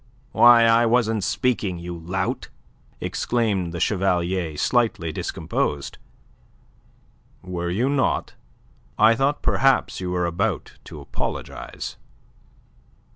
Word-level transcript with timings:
"Why, 0.31 0.65
I 0.65 0.87
wasn't 0.87 1.23
speaking, 1.23 1.77
you 1.77 1.95
lout!" 1.95 2.49
exclaimed 2.99 3.71
the 3.71 3.79
Chevalier, 3.79 4.57
slightly 4.57 5.11
discomposed. 5.11 5.99
"Were 7.43 7.69
you 7.69 7.87
not? 7.87 8.33
I 8.97 9.13
thought 9.13 9.43
perhaps 9.43 10.01
you 10.01 10.09
were 10.09 10.25
about 10.25 10.77
to 10.85 10.99
apologize." 11.01 11.97